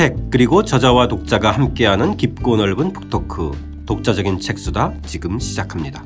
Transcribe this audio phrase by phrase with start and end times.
[0.00, 6.02] 책 그리고 저자와 독자가 함께하는 깊고 넓은 북토크 독자적인 책수다 지금 시작합니다.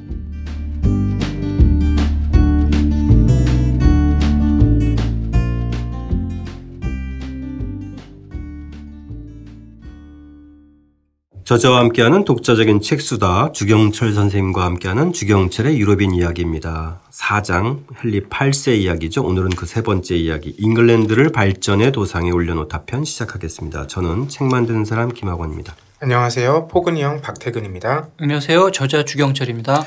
[11.44, 17.03] 저자와 함께하는 독자적인 책수다 주경철 선생님과 함께하는 주경철의 유럽인 이야기입니다.
[17.24, 19.22] 4장 헨리 8세 이야기죠.
[19.24, 23.86] 오늘은 그 세 번째 이야기 잉글랜드를 발전의 도상에 올려놓다 편 시작하겠습니다.
[23.86, 25.74] 저는 책 만드는 사람 김학원입니다.
[26.00, 26.68] 안녕하세요.
[26.68, 28.08] 포근이 형 박태근입니다.
[28.20, 28.70] 안녕하세요.
[28.72, 29.84] 저자 주경철입니다.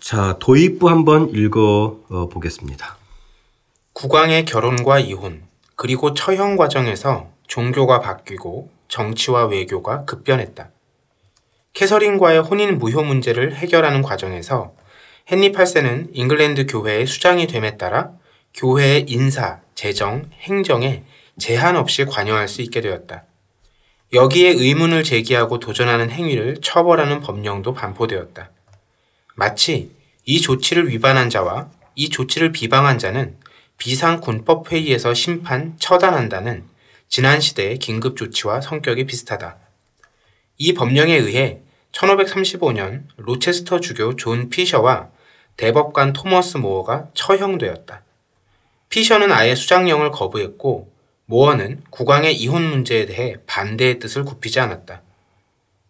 [0.00, 2.96] 자 도입부 한번 읽어 어, 보겠습니다.
[3.92, 5.42] 국왕의 결혼과 이혼
[5.76, 10.70] 그리고 처형 과정에서 종교가 바뀌고 정치와 외교가 급변했다.
[11.74, 14.72] 캐서린과의 혼인 무효 문제를 해결하는 과정에서
[15.30, 18.12] 헨리 8세는 잉글랜드 교회의 수장이 됨에 따라
[18.54, 21.04] 교회의 인사, 재정, 행정에
[21.38, 23.24] 제한 없이 관여할 수 있게 되었다.
[24.14, 28.50] 여기에 의문을 제기하고 도전하는 행위를 처벌하는 법령도 반포되었다.
[29.34, 29.90] 마치
[30.24, 33.36] 이 조치를 위반한 자와 이 조치를 비방한 자는
[33.76, 36.64] 비상군법회의에서 심판, 처단한다는
[37.10, 39.58] 지난 시대의 긴급조치와 성격이 비슷하다.
[40.56, 41.60] 이 법령에 의해
[41.92, 45.10] 1535년 로체스터 주교 존 피셔와
[45.58, 48.02] 대법관 토머스 모어가 처형되었다.
[48.90, 50.90] 피셔는 아예 수장령을 거부했고
[51.26, 55.02] 모어는 국왕의 이혼 문제에 대해 반대의 뜻을 굽히지 않았다.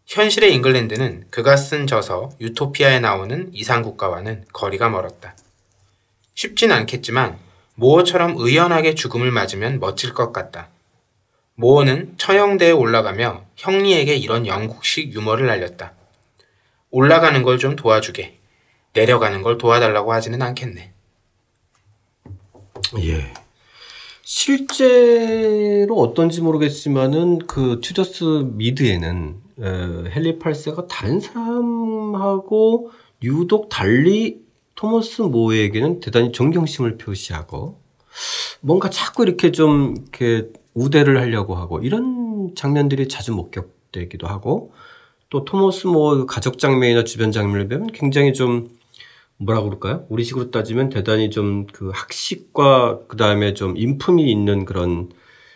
[0.07, 5.37] 현실의 잉글랜드는 그가 쓴 저서 유토피아에 나오는 이상국가와는 거리가 멀었다.
[6.35, 7.39] 쉽진 않겠지만
[7.75, 10.71] 모어처럼 의연하게 죽음을 맞으면 멋질 것 같다.
[11.57, 15.93] 모어는 처형대에 올라가며 형리에게 이런 영국식 유머를 알렸다.
[16.91, 18.38] 올라가는 걸 좀 도와주게.
[18.99, 20.93] 내려가는 걸 도와달라고 하지는 않겠네.
[23.01, 23.35] 예.
[24.23, 29.65] 실제로 어떤지 모르겠지만은 그 튜저스 미드에는 에,
[30.15, 32.91] 헨리 8세가 다른 사람하고
[33.23, 34.41] 유독 달리
[34.75, 37.81] 토머스 모에게는 대단히 존경심을 표시하고
[38.61, 44.73] 뭔가 자꾸 이렇게 좀 이렇게 우대를 하려고 하고 이런 장면들이 자주 목격되기도 하고
[45.31, 48.78] 또 토머스 모 가족 장면이나 주변 장면을 보면 굉장히 좀
[49.39, 50.05] 뭐라 그럴까요?
[50.09, 55.11] 우리 식으로 따지면 대단히 좀 그 학식과 그 다음에 좀 인품이 있는 그런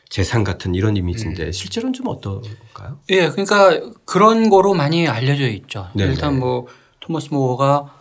[0.08, 1.52] 재산 같은 이런 이미지인데 음.
[1.52, 3.00] 실제로는 좀 어떨까요?
[3.10, 5.88] 예, 그러니까 그런 거로 많이 알려져 있죠.
[5.94, 6.12] 네네.
[6.12, 6.66] 일단 뭐
[7.00, 7.94] 토머스 모어가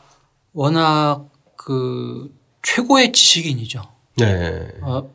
[0.53, 2.29] 워낙 그
[2.63, 3.81] 최고의 지식인이죠.
[4.17, 4.67] 네.
[4.81, 5.09] 어,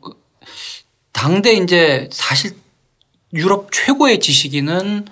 [1.11, 2.55] 당대 이제 사실
[3.33, 5.05] 유럽 최고의 지식인은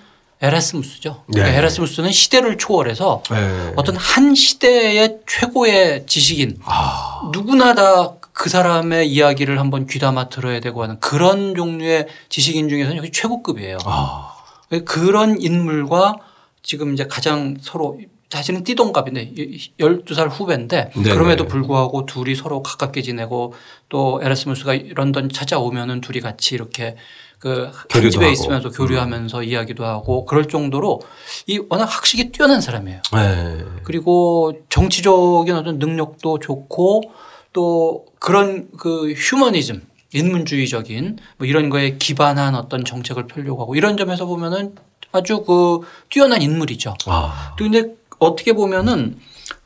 [0.47, 1.23] 에라스무스죠.
[1.27, 1.57] 그러니까 네.
[1.57, 3.73] 에라스무스는 시대를 초월해서 네.
[3.75, 7.29] 어떤 한 시대의 최고의 지식인 아.
[7.33, 13.09] 누구나 다 그 사람의 이야기를 한번 귀담아 들어야 되고 하는 그런 종류의 지식인 중에서는 여기
[13.09, 13.77] 최고급이에요.
[13.85, 14.33] 아.
[14.83, 16.15] 그런 인물과
[16.61, 17.97] 지금 이제 가장 서로
[18.29, 19.33] 사실은 띠동갑인데
[19.79, 21.13] 12살 후배인데 네네.
[21.13, 23.53] 그럼에도 불구하고 둘이 서로 가깝게 지내고
[23.87, 26.95] 또 에라스무스가 런던 찾아오면은 둘이 같이 이렇게
[27.39, 29.43] 그 한 집에 있으면서 교류하면서 음.
[29.43, 31.01] 이야기도 하고 그럴 정도로
[31.45, 33.01] 이 워낙 학식이 뛰어난 사람이에요.
[33.13, 33.65] 네.
[33.83, 37.03] 그리고 정치적인 어떤 능력도 좋고
[37.53, 44.25] 또 그런 그 휴머니즘 인문주의적인 뭐 이런 거에 기반한 어떤 정책을 펴려고 하고 이런 점에서
[44.25, 44.75] 보면은
[45.11, 46.95] 아주 그 뛰어난 인물이죠.
[47.05, 47.53] 아.
[47.57, 47.93] 또 근데
[48.25, 49.17] 어떻게 보면은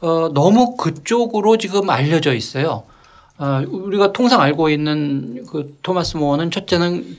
[0.02, 2.84] 어 너무 그쪽으로 지금 알려져 있어요.
[3.38, 7.18] 어 우리가 통상 알고 있는 그 토마스 모어는 첫째는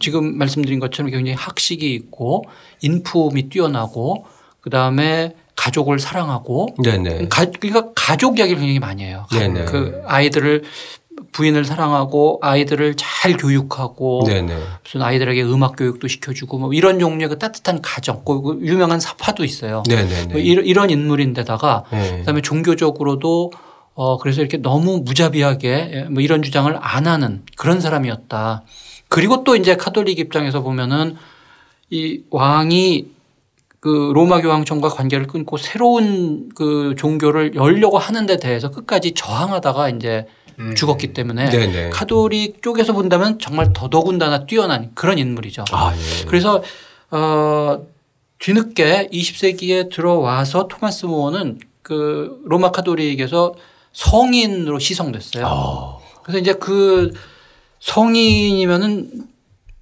[0.00, 2.44] 지금 말씀드린 것처럼 굉장히 학식이 있고
[2.82, 4.26] 인품이 뛰어나고
[4.60, 7.28] 그 다음에 가족을 사랑하고 네네.
[7.28, 9.26] 가, 그러니까 가족 이야기를 굉장히 많이 해요.
[9.32, 9.64] 네네.
[9.64, 10.62] 그 아이들을
[11.32, 14.56] 부인을 사랑하고 아이들을 잘 교육하고 네네.
[14.82, 19.82] 무슨 아이들에게 음악 교육도 시켜주고 뭐 이런 종류의 그 따뜻한 가정, 그 유명한 사파도 있어요.
[20.30, 22.18] 뭐 이런 인물인데다가 네.
[22.18, 23.52] 그다음에 종교적으로도
[23.94, 28.62] 어 그래서 이렇게 너무 무자비하게 뭐 이런 주장을 안 하는 그런 사람이었다.
[29.08, 31.16] 그리고 또 이제 카톨릭 입장에서 보면은
[31.90, 33.06] 이 왕이
[33.80, 40.26] 그 로마 교황청과 관계를 끊고 새로운 그 종교를 열려고 하는 데 대해서 끝까지 저항하다가 이제
[40.58, 40.74] 음.
[40.74, 41.90] 죽었기 때문에 네네.
[41.90, 45.64] 카톨릭 쪽에서 본다면 정말 더더군다나 뛰어난 그런 인물이죠.
[45.72, 46.24] 아, 예.
[46.26, 46.62] 그래서
[47.10, 47.86] 어
[48.38, 53.54] 뒤늦게 20세기에 들어와서 토마스 모어는 그 로마 카톨릭에서
[53.92, 55.46] 성인으로 시성됐어요.
[55.46, 55.98] 아.
[56.22, 57.12] 그래서 이제 그
[57.80, 59.28] 성인이면은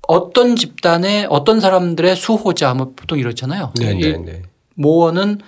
[0.08, 3.72] 어떤 집단의 어떤 사람들의 수호자 뭐 보통 이렇잖아요.
[3.78, 4.18] 네네네.
[4.18, 4.42] 네, 네.
[4.74, 5.40] 모어는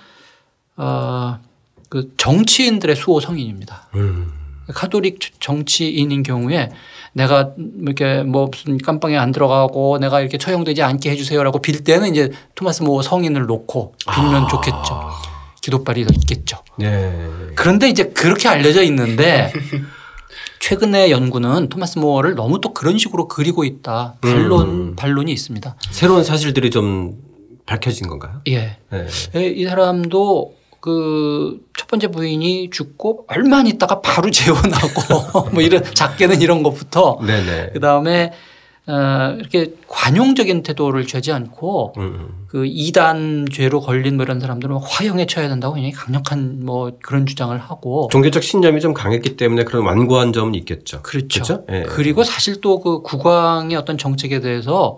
[0.75, 3.87] 어그 정치인들의 수호 성인입니다.
[3.95, 4.38] 음.
[4.73, 6.69] 카톨릭 정치인인 경우에
[7.13, 12.31] 내가 이렇게 뭐 무슨 깜빵에 안 들어가고 내가 이렇게 처형되지 않게 해주세요라고 빌 때는 이제
[12.55, 14.47] 토마스 모 성인을 놓고 빌면 아.
[14.47, 15.09] 좋겠죠.
[15.61, 16.59] 기도발이 더 있겠죠.
[16.77, 17.13] 네.
[17.55, 19.51] 그런데 이제 그렇게 알려져 있는데
[20.59, 24.15] 최근의 연구는 토마스 모어를 너무 또 그런 식으로 그리고 있다.
[24.21, 24.95] 반론 음.
[24.95, 25.75] 반론이 있습니다.
[25.91, 27.17] 새로운 사실들이 좀
[27.65, 28.41] 밝혀진 건가요?
[28.47, 28.77] 예.
[28.89, 29.47] 네.
[29.47, 36.41] 이 사람도 그 첫 번째 부인이 죽고 얼마 안 있다가 바로 재혼하고 뭐 이런 작게는
[36.41, 37.71] 이런 것부터 네네.
[37.73, 38.33] 그다음에
[38.85, 42.01] 어, 이렇게 관용적인 태도를 취하지 않고 음.
[42.01, 42.45] 음.
[42.47, 47.57] 그 이단 죄로 걸린 뭐 이런 사람들은 화형에 처해야 된다고 굉장히 강력한 뭐 그런 주장을
[47.57, 51.01] 하고 종교적 신념이 좀 강했기 때문에 그런 완고한 점은 있겠죠.
[51.01, 51.43] 그렇죠.
[51.43, 51.65] 그렇죠?
[51.69, 51.83] 네.
[51.83, 54.97] 그리고 사실 또 그 국왕의 어떤 정책에 대해서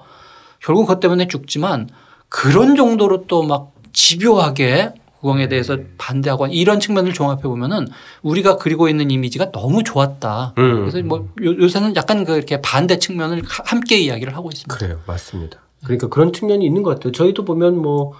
[0.61, 1.89] 결국 그것 때문에 죽지만
[2.27, 7.87] 그런 정도로 또 막 집요하게 국왕에 대해서 반대하고 이런 측면을 종합해 보면은
[8.23, 10.55] 우리가 그리고 있는 이미지가 너무 좋았다.
[10.57, 10.89] 음.
[10.89, 14.75] 그래서 뭐 요새는 약간 그 이렇게 반대 측면을 함께 이야기를 하고 있습니다.
[14.75, 15.59] 그래요, 맞습니다.
[15.83, 17.11] 그러니까 그런 측면이 있는 것 같아요.
[17.11, 18.13] 저희도 보면 뭐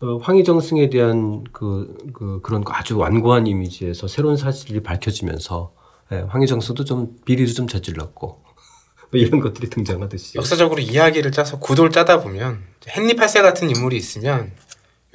[0.00, 5.72] 어, 황희정 승에 대한 그, 그 그런 아주 완고한 이미지에서 새로운 사실이 밝혀지면서
[6.12, 8.28] 예, 황희정 수도 좀 비리도 좀 저질렀고
[9.10, 14.52] 뭐 이런 것들이 등장하듯이 역사적으로 이야기를 짜서 구도를 짜다 보면 헨리 8세 같은 인물이 있으면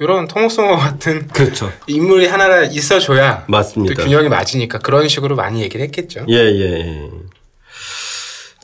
[0.00, 1.70] 이런 토모소모 같은 그렇죠.
[1.86, 3.94] 인물이 하나 있어줘야 맞습니다.
[3.94, 6.26] 그 균형이 맞으니까 그런 식으로 많이 얘기를 했겠죠.
[6.28, 7.08] 예, 예.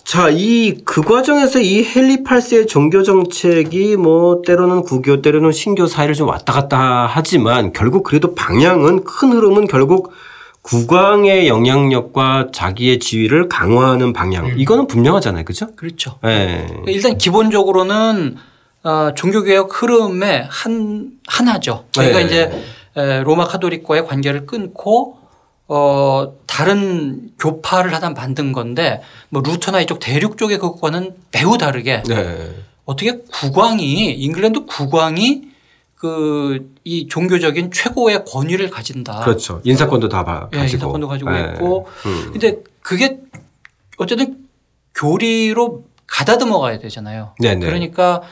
[0.05, 6.17] 자, 이 그 과정에서 이 헨리 8세의 종교 정책이 뭐 때로는 구교, 때로는 신교 사이를
[6.17, 10.13] 좀 왔다 갔다 하지만 결국 그래도 방향은 큰 흐름은 결국
[10.63, 14.47] 국왕의 영향력과 자기의 지위를 강화하는 방향.
[14.47, 14.55] 음.
[14.59, 15.45] 이거는 분명하잖아요.
[15.45, 15.69] 그죠?
[15.77, 16.19] 그렇죠.
[16.25, 16.67] 네.
[16.87, 18.37] 일단 기본적으로는
[18.83, 21.85] 어, 종교개혁 흐름의 한, 하나죠.
[21.93, 22.25] 저희가 네.
[22.25, 22.65] 이제
[23.25, 25.19] 로마 카톨릭과의 관계를 끊고
[25.69, 32.55] 어, 다른 교파를 하나 만든 건데 뭐 루터나 이쪽 대륙 쪽의 그것과는 매우 다르게 네.
[32.85, 35.51] 어떻게 국왕이 잉글랜드 국왕이
[35.95, 39.21] 그 이 종교적인 최고의 권위를 가진다.
[39.21, 39.61] 그렇죠.
[39.63, 40.49] 인사권도 다 봐.
[40.55, 41.53] 예, 인사권도 가지고 네.
[41.55, 41.87] 있고.
[42.07, 42.31] 음.
[42.33, 43.21] 근데 그게
[43.99, 44.39] 어쨌든
[44.95, 47.35] 교리로 가다듬어 가야 되잖아요.
[47.39, 47.65] 네네.
[47.65, 48.23] 그러니까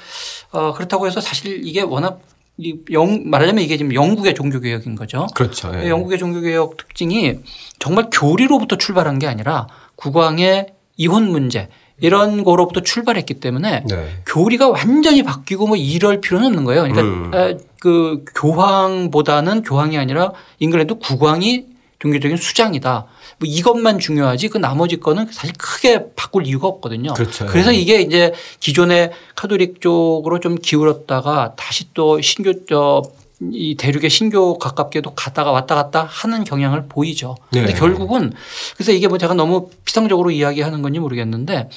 [0.51, 2.21] 어 그렇다고 해서 사실 이게 워낙
[2.59, 5.29] 이 영, 말하자면 이게 지금 영국의 종교개혁인 거죠.
[5.35, 5.71] 그렇죠.
[5.75, 5.89] 예.
[5.89, 7.39] 영국의 종교개혁 특징이
[7.79, 11.69] 정말 교리로부터 출발한 게 아니라 국왕의 이혼 문제
[12.01, 14.09] 이런 거로부터 출발했기 때문에 네.
[14.27, 16.83] 교리가 완전히 바뀌고 뭐 이럴 필요는 없는 거예요.
[16.83, 17.59] 그러니까 음.
[17.81, 21.67] 그 교황보다는 교황이 아니라 잉글랜드 국왕이
[22.01, 23.07] 종교적인 수장이다.
[23.39, 27.15] 뭐 이것만 중요하지 그 나머지 거는 사실 크게 바꿀 이유가 없거든요.
[27.15, 27.47] 그렇죠.
[27.47, 35.15] 그래서 이게 이제 기존의 카톨릭 쪽으로 좀 기울었다가 다시 또 신교 저이 대륙의 신교 가깝게도
[35.15, 37.37] 갔다가 왔다 갔다 하는 경향을 보이죠.
[37.53, 37.63] 네.
[37.63, 38.33] 근데 결국은
[38.75, 41.69] 그래서 이게 뭐 제가 너무 피상적으로 이야기하는 건지 모르겠는데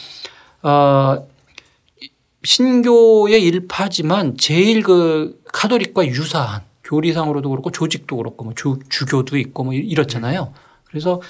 [0.64, 1.28] 어
[2.44, 9.74] 신교의 일파지만 제일 그 카톨릭과 유사한 교리상으로도 그렇고 조직도 그렇고 뭐 주, 주교도 있고 뭐
[9.74, 10.54] 이렇잖아요.
[10.92, 11.22] 그래서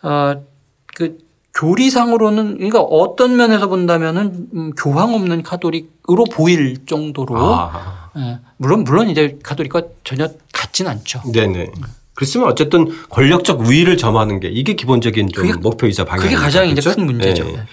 [0.00, 1.18] 어그
[1.54, 8.10] 교리상으로는 그러니까 어떤 면에서 본다면은 음, 교황 없는 카톨릭으로 보일 정도로 아.
[8.16, 8.38] 예.
[8.56, 11.22] 물론 물론 이제 카톨릭과 전혀 같진 않죠.
[11.32, 11.70] 네네.
[12.14, 16.24] 그렇지만 어쨌든 권력적 우위를 점하는 게 이게 기본적인 좀 그게, 목표이자 방향.
[16.24, 17.44] 그게 가장 이제 큰 문제죠.
[17.44, 17.64] 네.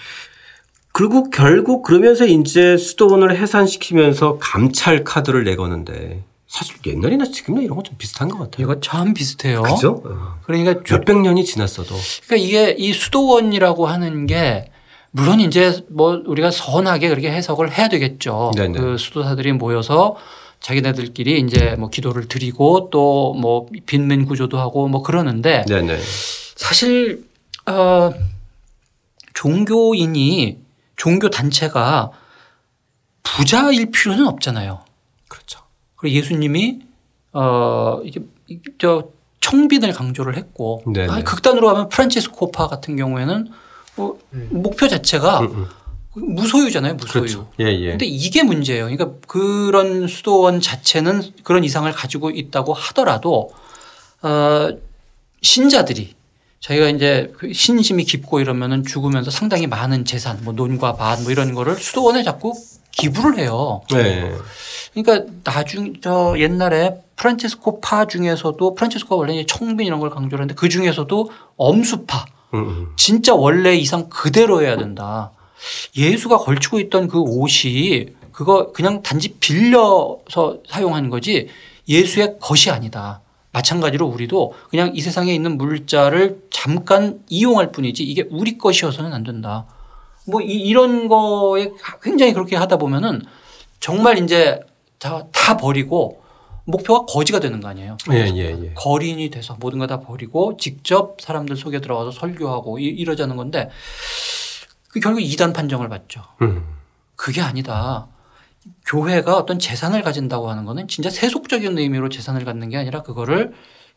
[0.92, 8.28] 그리고 결국 그러면서 이제 수도원을 해산시키면서 감찰 카드를 내거는데 사실 옛날이나 지금이나 이런 건좀 비슷한
[8.28, 8.64] 것 같아요.
[8.64, 9.62] 이거 참 비슷해요.
[9.62, 10.02] 그죠?
[10.42, 11.94] 그러니까 몇백 년이 지났어도.
[12.26, 14.68] 그러니까 이게 이 수도원이라고 하는 게
[15.12, 18.50] 물론 이제 뭐 우리가 선하게 그렇게 해석을 해야 되겠죠.
[18.56, 18.80] 네네.
[18.80, 20.16] 그 수도사들이 모여서
[20.58, 26.00] 자기네들끼리 이제 뭐 기도를 드리고 또 뭐 빈민 구조도 하고 뭐 그러는데 네네.
[26.56, 27.24] 사실
[27.66, 28.12] 어
[29.34, 30.58] 종교인이
[30.96, 32.10] 종교 단체가
[33.22, 34.80] 부자일 필요는 없잖아요.
[36.00, 36.80] 그리고 예수님이
[37.32, 38.20] 어 이게
[38.78, 39.08] 저
[39.40, 43.48] 청빈을 강조를 했고 아, 극단으로 가면 프란치스 코파 같은 경우에는
[43.96, 44.48] 어, 음.
[44.50, 45.66] 목표 자체가 음, 음.
[46.34, 47.22] 무소유잖아요, 무소유.
[47.22, 47.50] 그렇죠.
[47.60, 47.90] 예, 예.
[47.90, 48.86] 근데 이게 문제예요.
[48.86, 53.50] 그러니까 그런 수도원 자체는 그런 이상을 가지고 있다고 하더라도
[54.22, 54.70] 어
[55.42, 56.14] 신자들이
[56.60, 61.54] 저희가 이제 그 신심이 깊고 이러면은 죽으면서 상당히 많은 재산, 뭐 논과 밭 뭐 이런
[61.54, 62.52] 거를 수도원에 자꾸
[62.92, 63.82] 기부를 해요.
[63.90, 64.32] 네.
[64.92, 70.68] 그러니까 나중 저 옛날에 프란체스코 파 중에서도 프란체스코가 원래 청빈 이런 걸 강조를 했는데 그
[70.68, 72.92] 중에서도 엄수파 음, 음.
[72.96, 75.30] 진짜 원래 이상 그대로 해야 된다.
[75.96, 81.48] 예수가 걸치고 있던 그 옷이 그거 그냥 단지 빌려서 사용한 거지
[81.88, 83.20] 예수의 것이 아니다.
[83.52, 89.66] 마찬가지로 우리도 그냥 이 세상에 있는 물자를 잠깐 이용할 뿐이지 이게 우리 것이어서는 안 된다.
[90.26, 91.70] 뭐 이, 런 거에
[92.02, 93.22] 굉장히 그렇게 하다 보면은
[93.80, 94.60] 정말 이제
[94.98, 96.20] 다, 다 버리고
[96.66, 97.96] 목표가 거지가 되는 거 아니에요.
[98.12, 98.72] 예, 예, 예.
[98.74, 103.70] 거린이 돼서 모든 거 다 버리고 직접 사람들 속에 들어가서 설교하고 이, 러자는 건데
[104.90, 106.22] 그 결국 이단 판정을 받죠.
[106.42, 106.64] 음.
[107.16, 108.08] 그게 아니다.
[108.86, 113.52] 교회가 어떤 재산을 가진다고 하는 거는 진짜 세속적인 의미로 재산을 갖는 게 아니라 그거를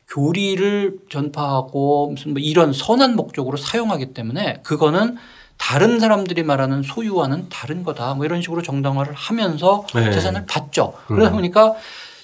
[0.08, 5.18] 교리를 전파하고 무슨 뭐 이런 선한 목적으로 사용하기 때문에 그거는
[5.58, 8.16] 다른 사람들이 말하는 소유와는 다른 거다.
[8.16, 10.12] 뭐 이런 식으로 정당화를 하면서 네.
[10.12, 10.94] 재산을 받죠.
[11.08, 11.36] 그러다 음.
[11.36, 11.74] 보니까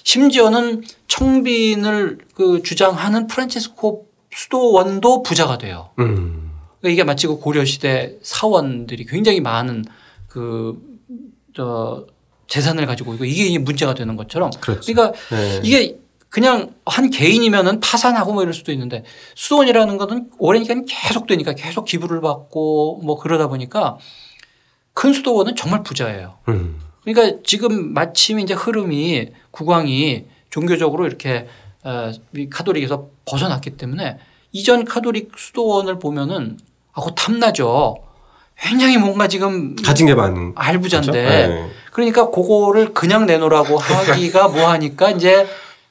[0.02, 5.90] 심지어는 청빈을 그 주장하는 프란체스코 수도원도 부자가 돼요.
[5.98, 6.50] 음.
[6.80, 9.84] 그러니까 이게 마치 그 고려시대 사원들이 굉장히 많은
[10.28, 10.78] 그,
[11.54, 12.06] 저,
[12.46, 14.50] 재산을 가지고 있고 이게 문제가 되는 것처럼.
[14.60, 14.92] 그렇죠.
[14.92, 15.60] 그러니까 네.
[15.62, 15.99] 이게
[16.30, 21.84] 그냥 한 개인이면은 파산하고 뭐 이럴 수도 있는데 수도원이라는 거는 오랜 기간 계속 되니까 계속
[21.84, 23.98] 기부를 받고 뭐 그러다 보니까
[24.94, 26.38] 큰 수도원은 정말 부자예요.
[26.48, 26.80] 음.
[27.02, 31.48] 그러니까 지금 마침 이제 흐름이 국왕이 종교적으로 이렇게
[31.82, 32.12] 어,
[32.50, 34.18] 카톨릭에서 벗어났기 때문에
[34.52, 36.58] 이전 카톨릭 수도원을 보면은
[36.92, 37.96] 아고 탐나죠.
[38.56, 41.70] 굉장히 뭔가 지금 가진 게 많은 알부자인데 네.
[41.92, 45.48] 그러니까 그거를 그냥 내놓으라고 하기가 뭐하니까 이제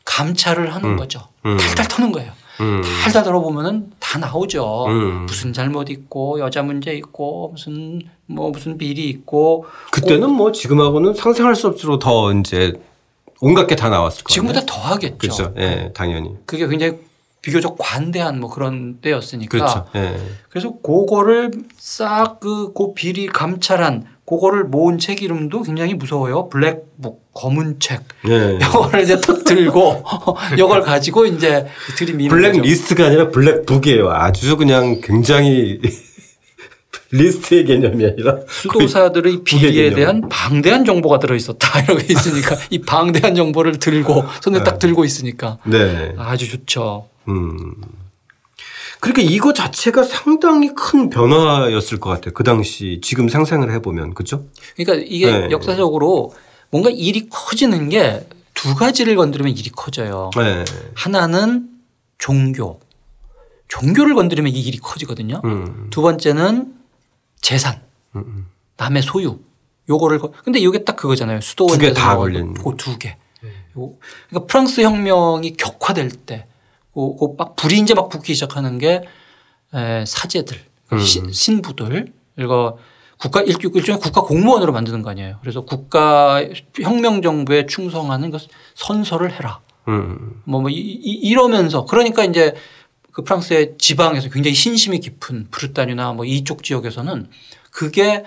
[0.09, 0.97] 감찰을 하는 음.
[0.97, 1.21] 거죠.
[1.45, 1.55] 음.
[1.57, 2.31] 탈탈 터는 거예요.
[2.61, 2.81] 음.
[3.03, 4.85] 탈탈 들어보면은 다 나오죠.
[4.87, 5.25] 음.
[5.27, 11.55] 무슨 잘못 있고 여자 문제 있고 무슨 뭐 무슨 비리 있고 그때는 뭐 지금하고는 상상할
[11.55, 12.73] 수 없도록 더 이제
[13.39, 14.33] 온갖 게 다 나왔을 거예요.
[14.33, 15.17] 지금보다 더 하겠죠.
[15.17, 15.53] 그렇죠.
[15.57, 16.31] 예, 당연히.
[16.45, 16.97] 그게 굉장히
[17.41, 19.49] 비교적 관대한 뭐 그런 때였으니까.
[19.49, 19.85] 그렇죠.
[19.95, 20.19] 예.
[20.49, 26.49] 그래서 그거를 싹그그 비리 감찰한 그거를 모은 책 이름도 굉장히 무서워요.
[26.49, 28.03] 블랙북 검은 책.
[28.23, 28.59] 네.
[28.61, 30.03] 이거를 이제 탁 들고
[30.55, 31.65] 이걸 가지고 이제
[31.97, 34.11] 들이미는 블랙 리스트가 아니라 black book이에요.
[34.11, 35.79] 아주 그냥 굉장히
[37.11, 43.79] 리스트의 개념이 아니라 수도사들의 비리에 대한 방대한 정보가 들어 있었다 이러고 있으니까 이 방대한 정보를
[43.79, 44.79] 들고 손에 딱 네.
[44.79, 46.13] 들고 있으니까 네.
[46.19, 47.07] 아주 좋죠.
[47.29, 47.73] 음.
[48.99, 52.33] 그러니까 이거 자체가 상당히 큰 변화였을 것 같아요.
[52.33, 54.45] 그 당시 지금 상상을 해보면 그렇죠?
[54.75, 55.47] 그러니까 이게 네.
[55.51, 56.33] 역사적으로
[56.69, 58.27] 뭔가 일이 커지는 게
[58.59, 60.31] 두 가지를 건드리면 일이 커져요.
[60.35, 60.65] 네.
[60.93, 61.69] 하나는
[62.17, 62.81] 종교.
[63.69, 65.41] 종교를 건드리면 이 일이 커지거든요.
[65.45, 65.87] 음.
[65.91, 66.73] 두 번째는
[67.39, 67.79] 재산.
[68.17, 68.23] 음.
[68.27, 68.47] 음.
[68.75, 69.39] 남의 소유.
[69.87, 71.39] 요거를 근데 이게 딱 그거잖아요.
[71.39, 73.15] 수도원 두개 다 걸린 그두 개.
[73.73, 76.45] 그러니까 프랑스 혁명이 격화될 때
[77.17, 79.01] 그막 불이 이제 막 붙기 시작하는 게
[80.05, 80.57] 사제들,
[80.93, 80.99] 음.
[80.99, 82.77] 신 부들 이거
[83.17, 85.37] 국가 일종의 국가 공무원으로 만드는 거 아니에요.
[85.41, 86.43] 그래서 국가
[86.81, 89.59] 혁명 정부에 충성하는 것 선서를 해라.
[89.87, 90.41] 음.
[90.45, 92.55] 뭐, 뭐 이, 이러면서 그러니까 이제
[93.11, 97.29] 그 프랑스의 지방에서 굉장히 신심이 깊은 브르타뉴나 뭐 이쪽 지역에서는
[97.71, 98.23] 그게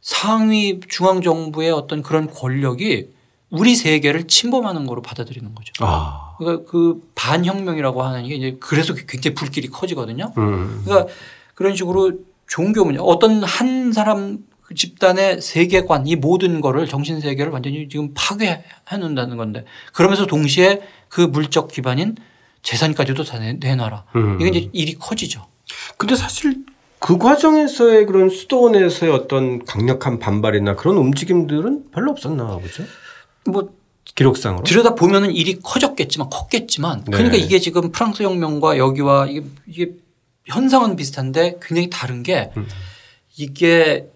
[0.00, 3.10] 상위 중앙 정부의 어떤 그런 권력이
[3.52, 5.72] 우리 세계를 침범하는 거로 받아들이는 거죠.
[5.80, 6.34] 아.
[6.38, 10.32] 그러니까 그 반혁명이라고 하는 게 이제 그래서 굉장히 불길이 커지거든요.
[10.38, 10.82] 음.
[10.84, 11.12] 그러니까
[11.54, 12.12] 그런 식으로
[12.48, 18.12] 종교 문제 어떤 한 사람 그 집단의 세계관 이 모든 거를 정신 세계를 완전히 지금
[18.14, 20.80] 파괴해 놓는다는 건데 그러면서 동시에
[21.10, 22.16] 그 물적 기반인
[22.62, 24.04] 재산까지도 다 내놔라.
[24.16, 24.40] 음.
[24.40, 25.46] 이게 이제 일이 커지죠.
[25.98, 26.64] 근데 사실
[27.00, 32.84] 그 과정에서의 그런 수도원에서의 어떤 강력한 반발이나 그런 움직임들은 별로 없었나 보죠.
[33.46, 33.70] 뭐
[34.04, 37.16] 기록상으로 들여다 보면은 일이 커졌겠지만 컸겠지만 네.
[37.16, 39.92] 그러니까 이게 지금 프랑스 혁명과 여기와 이게, 이게
[40.46, 42.66] 현상은 비슷한데 굉장히 다른 게 음.
[43.36, 44.08] 이게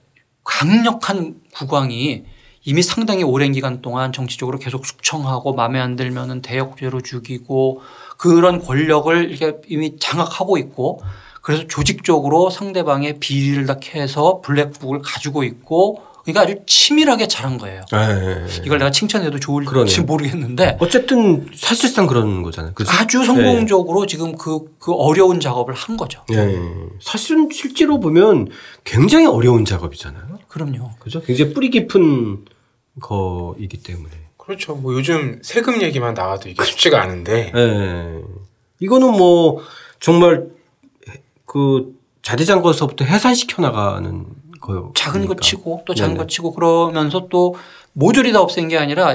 [0.45, 2.25] 강력한 국왕이
[2.65, 7.81] 이미 상당히 오랜 기간 동안 정치적으로 계속 숙청하고 마음에 안 들면은 대역죄로 죽이고
[8.19, 11.01] 그런 권력을 이게 이미 장악하고 있고
[11.43, 17.85] 그래서 조직적으로 상대방의 비리를 다 캐서 블랙북을 가지고 있고 그러니까 아주 치밀하게 잘한 거예요.
[17.93, 18.47] 네.
[18.65, 20.01] 이걸 내가 칭찬해도 좋을지 그러네.
[20.01, 22.75] 모르겠는데 어쨌든 사실상 그런 거잖아요.
[22.75, 22.93] 그렇죠?
[22.93, 24.07] 아주 성공적으로 네.
[24.09, 26.25] 지금 그, 그 어려운 작업을 한 거죠.
[26.29, 26.59] 네.
[27.01, 28.49] 사실은 실제로 보면
[28.83, 30.41] 굉장히 어려운 작업이잖아요.
[30.49, 30.91] 그럼요.
[30.99, 31.23] 그죠?
[31.23, 32.45] 굉장히 뿌리 깊은
[33.01, 34.11] 거이기 때문에.
[34.37, 34.75] 그렇죠.
[34.75, 37.53] 뭐 요즘 세금 얘기만 나와도 이게 쉽지가 않은데.
[37.55, 38.21] 네.
[38.81, 39.63] 이거는 뭐
[40.01, 40.49] 정말
[41.45, 44.27] 그 자재장거서부터 해산시켜 나가는
[44.67, 44.91] 거요.
[44.95, 45.35] 작은 그러니까.
[45.35, 46.25] 거 치고 또 작은 네네.
[46.25, 47.55] 거 치고 그러면서 또
[47.93, 49.15] 모조리 다 없앤 게 아니라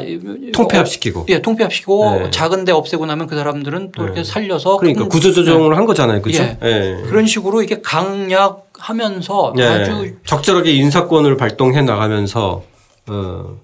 [0.54, 1.26] 통폐합시키고.
[1.30, 2.30] 예, 통폐합시키고 네.
[2.32, 4.24] 작은 데 없애고 나면 그 사람들은 또 이렇게 네.
[4.24, 5.76] 살려서 그러니까 구조조정을 네.
[5.76, 6.22] 한 거잖아요.
[6.22, 6.44] 그렇죠?
[6.44, 6.58] 예.
[6.62, 7.02] 네.
[7.04, 9.64] 그런 식으로 이렇게 강약하면서 네.
[9.68, 12.64] 아주 적절하게 인사권을 발동해 나가면서
[13.08, 13.58] 어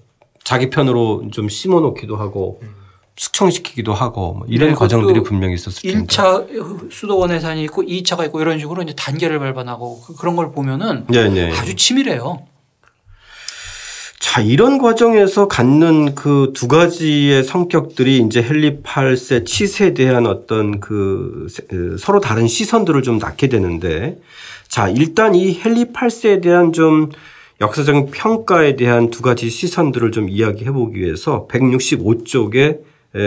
[0.44, 2.60] 자기 편으로 좀 심어 놓기도 하고
[3.18, 6.06] 숙청시키기도 하고 뭐 이런 네, 과정들이 분명히 있었을 텐데.
[6.06, 11.04] 1차 수도원 해산이 있고 2차가 있고 이런 식으로 이제 단계를 발반하고 그, 그런 걸 보면은
[11.08, 11.52] 네, 네.
[11.52, 12.46] 아주 치밀해요.
[14.20, 21.46] 자, 이런 과정에서 갖는 그 두 가지의 성격들이 이제 헨리 8세 치세에 대한 어떤 그
[21.98, 24.18] 서로 다른 시선들을 좀 낳게 되는데
[24.68, 27.10] 자, 일단 이 헨리 8세에 대한 좀
[27.60, 33.20] 역사적인 평가에 대한 두 가지 시선들을 좀 이야기해 보기 위해서 165쪽에 에,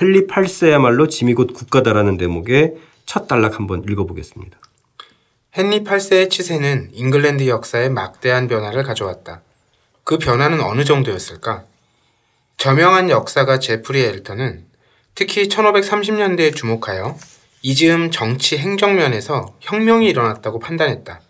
[0.00, 2.74] 헨리 8세야말로 짐이 곧 국가다라는 대목의
[3.06, 4.58] 첫 단락 한번 읽어보겠습니다.
[5.56, 9.42] 헨리 8세의 치세는 잉글랜드 역사에 막대한 변화를 가져왔다.
[10.04, 11.64] 그 변화는 어느 정도였을까?
[12.56, 14.66] 저명한 역사가 제프리 엘턴은
[15.14, 17.16] 특히 1530년대에 주목하여
[17.62, 21.20] 이즈음 정치 행정면에서 혁명이 일어났다고 판단했다.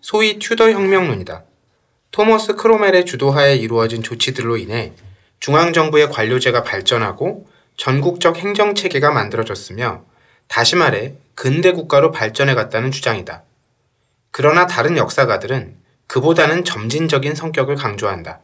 [0.00, 1.44] 소위 튜더 혁명론이다.
[2.10, 4.92] 토머스 크롬웰의 주도하에 이루어진 조치들로 인해
[5.42, 10.04] 중앙정부의 관료제가 발전하고 전국적 행정체계가 만들어졌으며
[10.46, 13.42] 다시 말해 근대 국가로 발전해 갔다는 주장이다.
[14.30, 18.40] 그러나 다른 역사가들은 그보다는 점진적인 성격을 강조한다.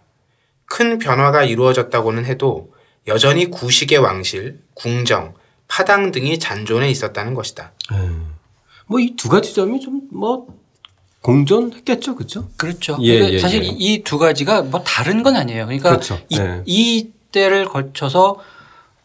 [0.64, 2.74] 큰 변화가 이루어졌다고는 해도
[3.06, 5.34] 여전히 구식의 왕실, 궁정,
[5.68, 7.72] 파당 등이 잔존해 있었다는 것이다.
[7.92, 8.34] 음.
[8.86, 10.46] 뭐이 두 가지 점이 좀 뭐
[11.28, 12.48] 공존했겠죠, 그렇죠?
[12.56, 12.98] 그렇죠.
[13.02, 13.68] 예, 예, 사실 예.
[13.68, 15.66] 이두 가지가 뭐 다른 건 아니에요.
[15.66, 16.18] 그러니까 그렇죠.
[16.28, 16.62] 이, 예.
[16.66, 18.36] 이 때를 거쳐서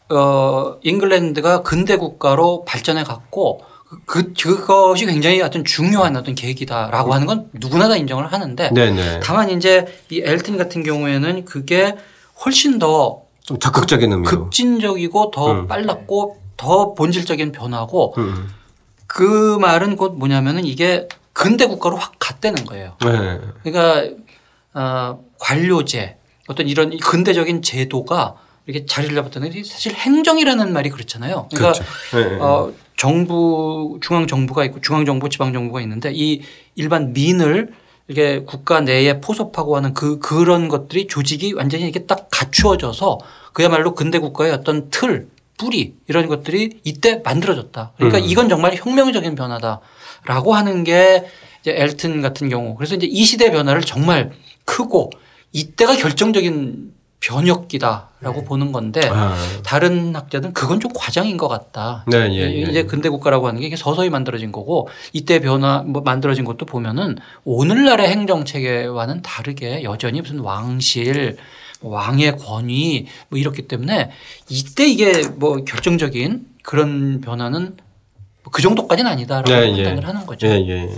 [0.08, 3.62] 어 잉글랜드가 근대 국가로 발전해 갔고
[4.06, 9.20] 그 그것이 굉장히 어떤 중요한 어떤 계기다라고 하는 건 누구나 다 인정을 하는데 네네.
[9.22, 11.94] 다만 이제 이 엘튼 같은 경우에는 그게
[12.44, 15.66] 훨씬 더 좀 적극적인 의미로 급진적이고 더 음.
[15.66, 18.48] 빨랐고 더 본질적인 변화고 음.
[19.06, 22.96] 그 말은 곧 뭐냐면은 이게 근대 국가로 확 갔다는 거예요.
[23.04, 23.40] 네.
[23.62, 24.16] 그러니까
[24.72, 28.36] 어, 관료제 어떤 이런 근대적인 제도가
[28.66, 31.48] 이렇게 자리를 잡았다는 게 사실 행정이라는 말이 그렇잖아요.
[31.50, 31.84] 그러니까 그렇죠.
[32.16, 32.36] 네.
[32.40, 36.42] 어, 정부 중앙 정부가 있고 중앙 정부 지방 정부가 있는데 이
[36.76, 37.74] 일반 민을
[38.08, 43.18] 이게 국가 내에 포섭하고 하는 그 그런 것들이 조직이 완전히 이렇게 딱 갖추어져서
[43.52, 47.92] 그야말로 근대 국가의 어떤 틀 뿌리 이런 것들이 이때 만들어졌다.
[47.96, 48.24] 그러니까 음.
[48.24, 49.80] 이건 정말 혁명적인 변화다
[50.26, 51.26] 라고 하는 게
[51.60, 54.32] 이제 엘튼 같은 경우 그래서 이제 이 시대 변화를 정말
[54.64, 55.10] 크고
[55.52, 58.44] 이때가 결정적인 변혁기다라고 네.
[58.44, 59.34] 보는 건데 아.
[59.64, 62.04] 다른 학자들은 그건 좀 과장인 것 같다.
[62.06, 62.60] 네, 예, 예.
[62.62, 67.16] 이제 근대 국가라고 하는 게 이게 서서히 만들어진 거고 이때 변화 뭐 만들어진 것도 보면은
[67.44, 71.38] 오늘날의 행정 체계와는 다르게 여전히 무슨 왕실
[71.80, 74.10] 왕의 권위 뭐 이렇기 때문에
[74.50, 77.76] 이때 이게 뭐 결정적인 그런 변화는
[78.50, 79.84] 그 정도까지는 아니다라고 네, 예.
[79.84, 80.46] 판단을 하는 거죠.
[80.46, 80.90] 예, 예.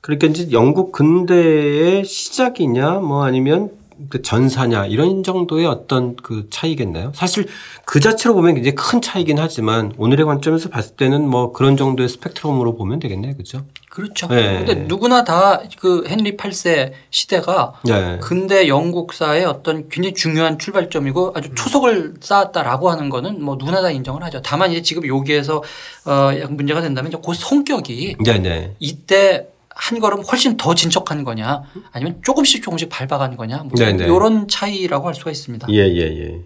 [0.00, 3.70] 그러니까 이제 영국 근대의 시작이냐 뭐 아니면
[4.08, 7.12] 그 전사냐 이런 정도의 어떤 그 차이겠나요?
[7.14, 7.48] 사실
[7.84, 12.76] 그 자체로 보면 굉장히 큰 차이긴 하지만 오늘의 관점에서 봤을 때는 뭐 그런 정도의 스펙트럼으로
[12.76, 13.34] 보면 되겠네요.
[13.34, 13.64] 그렇죠?
[13.98, 14.28] 그렇죠.
[14.28, 14.64] 네.
[14.64, 18.18] 근데 누구나 다 그 헨리 8세 시대가 네.
[18.20, 24.22] 근대 영국사의 어떤 굉장히 중요한 출발점이고 아주 초석을 쌓았다라고 하는 거는 뭐 누구나 다 인정을
[24.24, 24.40] 하죠.
[24.42, 25.62] 다만 이제 지금 여기에서
[26.04, 28.74] 어 문제가 된다면 이제 그 성격이 네, 네.
[28.78, 35.06] 이때 한 걸음 훨씬 더 진척한 거냐 아니면 조금씩 조금씩 밟아가는 거냐 뭐 이런 차이라고
[35.06, 35.68] 할 수가 있습니다.
[35.70, 36.40] 예, 예, 예.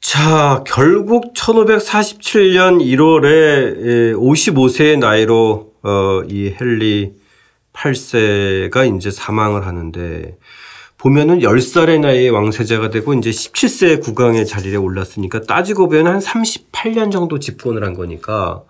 [0.00, 7.14] 자, 결국 1547년 1월에 55세의 나이로 어, 이 헨리
[7.72, 10.36] 8세가 이제 사망을 하는데
[10.96, 17.38] 보면은 10살의 나이에 왕세자가 되고 이제 17세 국왕의 자리에 올랐으니까 따지고 보면 한 38년 정도
[17.38, 18.62] 집권을 한 거니까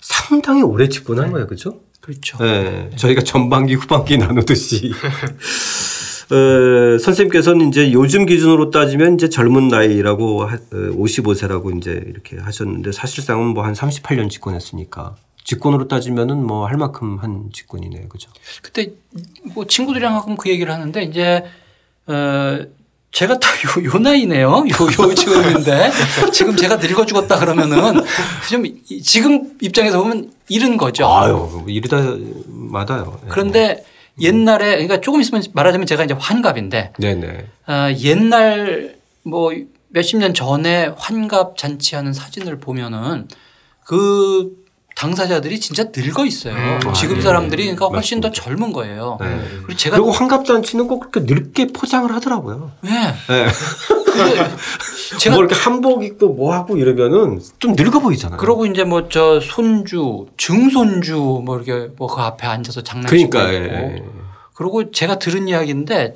[0.00, 1.46] 상당히 오래 집권한 거예요.
[1.46, 1.80] 그죠?
[2.00, 2.36] 그렇죠.
[2.38, 2.90] 네.
[2.96, 4.92] 저희가 전반기 후반기 나누듯이.
[6.30, 13.48] 어, 선생님께서는 이제 요즘 기준으로 따지면 이제 젊은 나이라고 55세라고 어, 이제 이렇게 하셨는데 사실상은
[13.48, 18.08] 뭐 한 38년 집권했으니까 직권으로 따지면은 뭐 할 만큼 한 직권이네요.
[18.08, 18.30] 그죠?
[18.62, 18.92] 그때
[19.54, 21.44] 뭐 친구들이랑 가끔 그 얘기를 하는데 이제
[22.06, 22.58] 어
[23.12, 24.48] 제가 딱 요, 요 나이네요.
[24.48, 25.90] 요, 요 지금인데
[26.32, 28.02] 지금 제가 늙어 죽었다 그러면은
[28.50, 28.64] 좀
[29.02, 31.06] 지금 입장에서 보면 이른 거죠.
[31.06, 31.64] 아유,
[32.48, 33.18] 맞아요.
[33.22, 33.28] 네.
[33.28, 33.84] 그런데
[34.20, 37.46] 옛날에 그러니까 조금 있으면 말하자면 제가 이제 환갑인데 네네.
[37.66, 39.52] 어, 옛날 뭐
[39.88, 43.28] 몇십 년 전에 환갑 잔치하는 사진을 보면은
[43.84, 44.63] 그
[44.96, 46.54] 당사자들이 진짜 늙어 있어요.
[46.54, 46.92] 음.
[46.94, 48.28] 지금 아, 사람들이 그러니까 훨씬 맞습니다.
[48.28, 49.18] 더 젊은 거예요.
[49.20, 49.40] 네.
[49.64, 52.70] 그리고 제가 그리고 환갑잔치는 꼭 그렇게 늙게 포장을 하더라고요.
[52.82, 52.90] 네.
[53.28, 53.46] 네.
[55.18, 58.38] 제가 뭐 이렇게 한복 입고 뭐 하고 이러면은 좀 늙어 보이잖아요.
[58.38, 63.52] 그러고 이제 뭐 저 손주, 증손주 뭐 이렇게 뭐 그 앞에 앉아서 장난치고 그러니까.
[63.54, 64.02] 예.
[64.54, 66.14] 그리고 제가 들은 이야기인데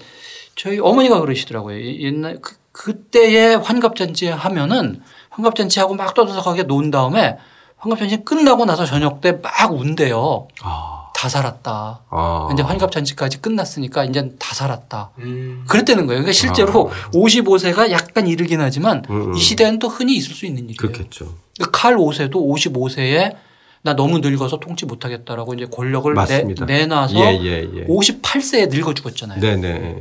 [0.54, 1.80] 저희 어머니가 그러시더라고요.
[2.00, 7.36] 옛날 그 그때에 환갑잔치 하면은 환갑잔치하고 막 떠들썩하게 논 다음에
[7.78, 10.48] 환갑잔치 끝나고 나서 저녁 때 막 운대요.
[10.62, 11.10] 아.
[11.14, 12.00] 다 살았다.
[12.10, 12.48] 아.
[12.52, 15.10] 이제 환갑잔치까지 끝났으니까 이제 다 살았다.
[15.18, 15.64] 음.
[15.68, 16.22] 그랬다는 거예요.
[16.22, 17.10] 그러니까 실제로 아.
[17.10, 19.34] 55세가 약간 이르긴 하지만 음, 음.
[19.34, 20.76] 이 시대는 또 흔히 있을 수 있는 일이에요.
[20.78, 21.34] 그렇겠죠.
[21.56, 23.34] 그러니까 칼 5세도 55세에
[23.82, 26.66] 나 너무 늙어서 통치 못하겠다라고 이제 권력을 맞습니다.
[26.66, 27.86] 내, 내놔서 예, 예, 예.
[27.86, 29.40] 58세에 늙어 죽었잖아요.
[29.40, 29.96] 네네.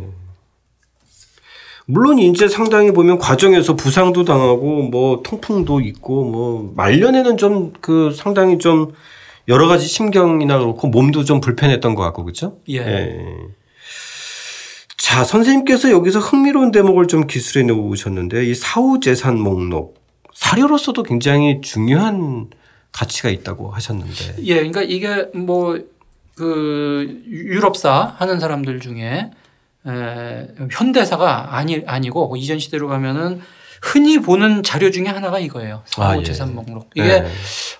[1.87, 8.57] 물론 이제 상당히 보면 과정에서 부상도 당하고 뭐 통풍도 있고 뭐 말년에는 좀 그 상당히
[8.57, 8.91] 좀
[9.47, 12.59] 여러 가지 심경이나 그렇고 몸도 좀 불편했던 것 같고 그렇죠?
[12.69, 12.77] 예.
[12.77, 13.17] 예.
[14.97, 19.95] 자 선생님께서 여기서 흥미로운 대목을 좀 기술해 놓으셨는데 이 사후 재산 목록
[20.33, 22.47] 사료로서도 굉장히 중요한
[22.91, 24.35] 가치가 있다고 하셨는데.
[24.43, 25.77] 예, 그러니까 이게 뭐
[26.37, 29.31] 그 유럽사 하는 사람들 중에
[29.87, 33.41] 에, 현대사가 아니 아니고 그 이전 시대로 가면은
[33.81, 35.83] 흔히 보는 자료 중에 하나가 이거예요.
[35.85, 36.23] 사후 아, 예.
[36.23, 36.89] 재산 목록.
[36.95, 37.27] 이게 예.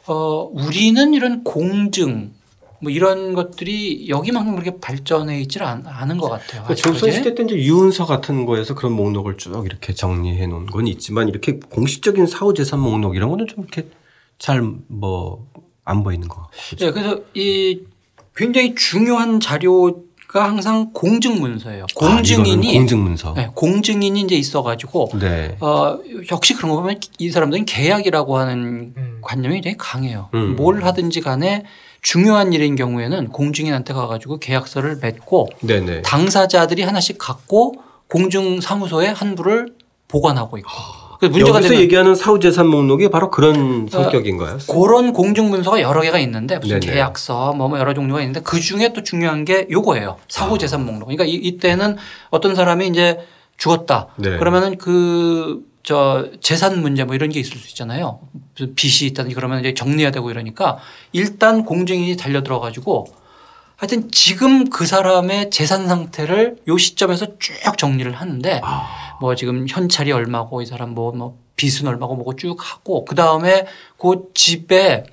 [0.05, 2.33] 어 우리는 이런 공증
[2.79, 6.63] 뭐 이런 것들이 여기만큼 그렇게 발전해 있질 않, 은것 같아요.
[6.67, 10.85] 그 조선 시대 때 이제 유은서 같은 거에서 그런 목록을 쭉 이렇게 정리해 놓은 건
[10.87, 13.89] 있지만 이렇게 공식적인 사후 재산 목록 이런 거는 좀 이렇게
[14.37, 15.47] 잘 뭐
[15.87, 16.49] 안 보이는 거.
[16.69, 16.85] 그렇죠?
[16.85, 17.79] 네, 그래서 이
[18.35, 20.03] 굉장히 중요한 자료
[20.37, 21.83] 가 항상 공증 문서예요.
[21.83, 23.33] 아, 공증인이 아, 공증 문서.
[23.33, 25.57] 네, 공증인이 이제 있어가지고 네.
[25.59, 25.97] 어,
[26.31, 29.17] 역시 그런 거 보면 이 사람들은 계약이라고 하는 음.
[29.21, 30.29] 관념이 굉장히 강해요.
[30.33, 30.55] 음.
[30.55, 31.63] 뭘 하든지 간에
[32.01, 36.03] 중요한 일인 경우에는 공증인한테 가가지고 계약서를 맺고 네네.
[36.03, 37.73] 당사자들이 하나씩 갖고
[38.07, 39.73] 공증 사무소에 한 부를
[40.07, 40.69] 보관하고 있고.
[41.19, 44.57] 그 문제가 여기서 얘기하는 사후 재산 목록이 바로 그런 어, 성격인가요?
[44.69, 46.93] 그런 공증 문서가 여러 개가 있는데 무슨 네네.
[46.93, 50.17] 계약서 뭐, 뭐 여러 종류가 있는데 그 중에 또 중요한 게 요거예요.
[50.27, 50.83] 사후 재산 아.
[50.83, 51.07] 목록.
[51.07, 51.97] 그러니까 이, 이때는
[52.29, 53.19] 어떤 사람이 이제
[53.57, 54.07] 죽었다.
[54.17, 54.37] 네.
[54.37, 58.19] 그러면은 그 저 재산 문제 뭐 이런 게 있을 수 있잖아요.
[58.75, 60.79] 빚이 있다든지 그러면 이제 정리해야 되고 이러니까
[61.13, 63.07] 일단 공증인이 달려 들어 가지고
[63.77, 69.17] 하여튼 지금 그 사람의 재산 상태를 요 시점에서 쭉 정리를 하는데 아.
[69.21, 73.67] 뭐 지금 현찰이 얼마고 이 사람 뭐, 뭐 빚은 얼마고 뭐고 쭉 하고 그 다음에
[73.97, 75.05] 그 집에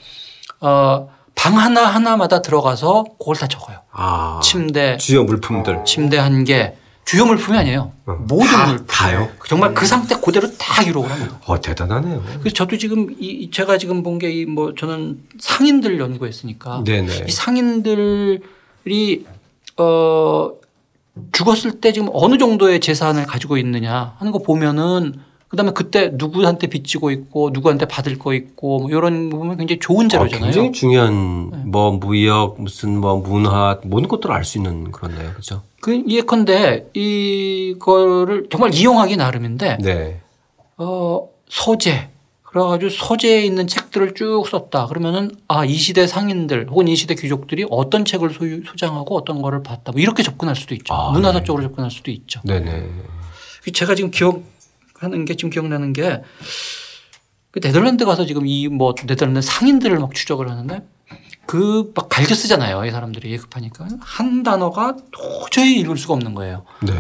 [0.61, 3.79] 어, 방 하나 하나마다 들어가서 그걸 다 적어요.
[3.93, 4.41] 아.
[4.43, 4.97] 침대.
[4.97, 5.85] 주요 물품들.
[5.85, 6.75] 침대 한 개.
[7.05, 7.93] 주요 물품이 아니에요.
[8.07, 8.13] 어.
[8.27, 8.87] 모든 다, 물품.
[8.87, 9.29] 다요?
[9.47, 11.39] 정말 그 상태 그대로 다 기록을 합니다.
[11.47, 12.23] 어, 대단하네요.
[12.41, 17.25] 그래서 저도 지금 이 제가 지금 본 게 이 뭐 저는 상인들 연구했으니까 네네.
[17.29, 18.41] 이 상인들
[18.87, 19.25] 이
[19.77, 20.51] 어,
[21.33, 25.15] 죽었을 때 지금 어느 정도의 재산을 가지고 있느냐 하는 거 보면은
[25.55, 30.09] 그다음에 그때 누구한테 빚지고 있고 누구한테 받을 거 있고 뭐 이런 거 보면 굉장히 좋은
[30.09, 30.45] 자료잖아요.
[30.45, 31.59] 아, 굉장히 중요한 네.
[31.65, 35.63] 뭐 무역 무슨 뭐 문화 모든 것들을 알 수 있는 그런데요, 그렇죠?
[35.81, 40.21] 그 예컨대 이거를 정말 이용하기 나름인데 네.
[40.77, 42.09] 어 서재
[42.43, 44.87] 그래가지고 서재에 있는 책들을 쭉 썼다.
[44.87, 49.63] 그러면은 아, 이 시대 상인들 혹은 이 시대 귀족들이 어떤 책을 소유, 소장하고 어떤 거를
[49.63, 49.91] 봤다.
[49.93, 50.95] 뭐 이렇게 접근할 수도 있죠.
[50.95, 51.45] 아, 문화사 네.
[51.45, 52.41] 쪽으로 접근할 수도 있죠.
[52.45, 52.87] 네네.
[53.73, 54.43] 제가 지금 기억
[54.99, 56.23] 하는 게 지금 기억나는 게
[57.51, 60.83] 그 네덜란드 가서 지금 이 뭐 네덜란드 상인들을 막 추적을 하는데
[61.47, 62.85] 그 막 갈겨 쓰잖아요.
[62.85, 66.65] 이 사람들이 예급하니까 한 단어가 도저히 읽을 수가 없는 거예요.
[66.83, 66.93] 네.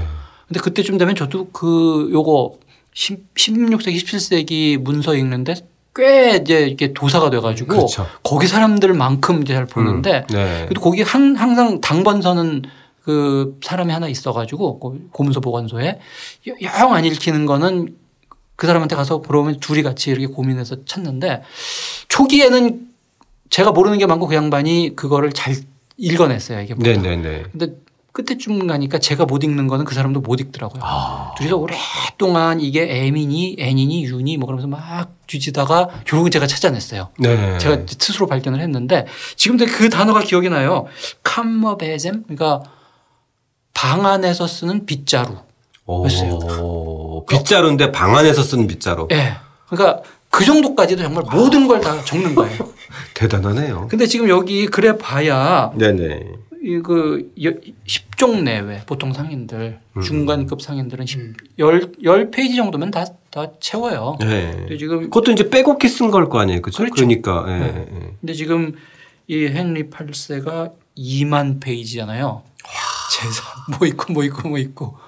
[0.46, 2.58] 근데 그때쯤 되면 저도 그 요거
[2.94, 5.54] 16세기, 17세기 문서 읽는데
[5.96, 8.06] 꽤 이제 이게 도사가 돼가지고 그렇죠.
[8.22, 10.64] 거기 사람들만큼 이제 잘 보는데 음, 네.
[10.68, 12.62] 그래도 거기 한, 항상 당번 서는
[13.04, 16.00] 그 사람이 하나 있어가지고 고문서 보관소에
[16.62, 17.96] 영 안 읽히는 거는
[18.56, 21.42] 그 사람한테 가서 물어보면 둘이 같이 이렇게 고민해서 찾는데
[22.08, 22.88] 초기에는
[23.50, 25.54] 제가 모르는 게 많고 그 양반이 그거를 잘
[25.96, 26.74] 읽어냈어요 이게.
[26.74, 27.16] 네네네.
[27.16, 27.42] 네, 네.
[27.52, 27.76] 근데
[28.12, 30.80] 끝에쯤 가니까 제가 못 읽는 거는 그 사람도 못 읽더라고요.
[30.84, 31.34] 아.
[31.36, 37.10] 둘이서 오랫동안 이게 M이니 N이니 U니 뭐 그러면서 막 뒤지다가 결국은 제가 찾아냈어요.
[37.18, 37.58] 네.
[37.58, 40.86] 제가 스스로 발견을 했는데 지금도 그 단어가 기억이 나요.
[41.24, 42.62] 캄머베셈 그러니까
[43.74, 45.36] 방 안에서 쓰는 빗자루.
[45.88, 47.24] 였어요.
[47.28, 49.08] 빗자루인데 방 안에서 쓰는 빗자루.
[49.10, 49.16] 예.
[49.16, 49.32] 네.
[49.68, 52.68] 그러니까 그 정도까지도 정말 모든 걸 다 적는 거예요.
[53.14, 53.88] 대단하네요.
[53.88, 56.22] 근데 지금 여기 그래 봐야 네네.
[56.62, 60.00] 이그 10종 내외 보통 상인들 음.
[60.02, 64.16] 중간급 상인들은 10, 10, 10 페이지 정도면 다, 다 채워요.
[64.20, 64.50] 네.
[64.56, 66.62] 근데 지금 그것도 이제 빼곡히 쓴 걸 거 아니에요.
[66.62, 66.78] 그렇죠?
[66.78, 66.94] 그렇죠.
[66.94, 67.44] 그러니까.
[67.46, 67.58] 네.
[67.58, 67.86] 네.
[68.20, 68.72] 근데 지금
[69.28, 72.42] 이 헨리 8세가 2만 페이지잖아요.
[73.10, 73.44] 재산
[73.78, 74.98] 뭐 있고 뭐 있고 뭐 있고.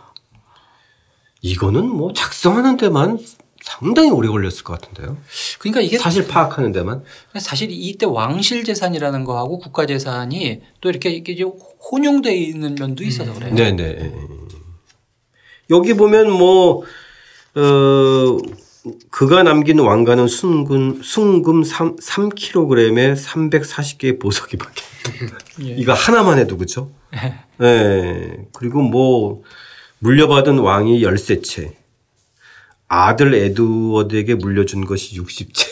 [1.43, 3.19] 이거는 뭐 작성하는 데만
[3.63, 5.17] 상당히 오래 걸렸을 것 같은데요.
[5.59, 7.03] 그러니까 이게 사실 파악하는 데만
[7.39, 13.55] 사실 이때 왕실 재산이라는 거하고 국가 재산이 또 이렇게 이게 혼용돼 있는 면도 있어서 그래요.
[13.55, 14.13] 네네.
[15.71, 16.85] 여기 보면 뭐
[17.57, 18.39] 어,
[19.11, 24.85] 그가 남긴 왕가는 순금, 순금 3, 3kg에 340개의 보석이 박혀.
[25.65, 25.75] 예.
[25.77, 26.91] 이거 하나만 해도 그죠?
[27.25, 27.35] 예.
[27.59, 28.37] 네.
[28.53, 29.43] 그리고 뭐
[30.01, 31.73] 물려받은 왕이 13채.
[32.89, 35.67] 아들 에드워드에게 물려준 것이 60채.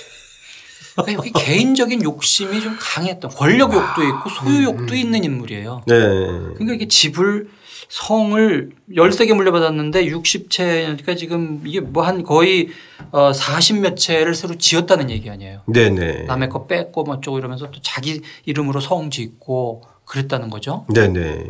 [0.96, 4.96] 그러니까 여기 개인적인 욕심이 좀 강했던 권력욕도 있고 소유욕도 음.
[4.96, 5.83] 있는 인물이에요.
[5.87, 5.94] 네.
[5.96, 7.48] 그러니까 이게 집을
[7.88, 12.68] 성을 13개 물려받았는데 60채니까 지금 이게 뭐 한 거의
[13.11, 15.62] 어 40몇 채를 새로 지었다는 얘기 아니에요.
[15.66, 16.24] 네네.
[16.24, 20.87] 남의 거 뺏고 뭐 어쩌고 이러면서 또 자기 이름으로 성 짓고 그랬다는 거죠.
[20.93, 21.47] 네네.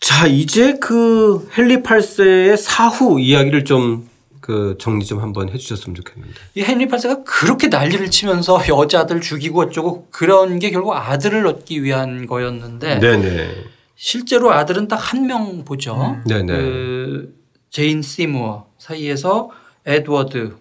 [0.00, 6.34] 자, 이제 그 헨리 8세의 사후 이야기를 좀 그 정리 좀 한번 해 주셨으면 좋겠는데.
[6.54, 12.26] 이 헨리 8세가 그렇게 난리를 치면서 여자들 죽이고 어쩌고 그런 게 결국 아들을 얻기 위한
[12.26, 12.98] 거였는데.
[12.98, 13.64] 네네.
[13.94, 15.94] 실제로 아들은 딱 한 명 보죠.
[15.94, 16.24] 음.
[16.26, 16.46] 네네.
[16.46, 17.34] 그
[17.70, 19.50] 제인 시무어 사이에서
[19.86, 20.56] 에드워드를